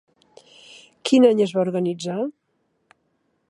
[1.09, 2.19] Quin any es va organitzar?